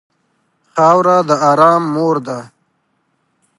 [0.73, 2.39] خاوره د ارام مور ده.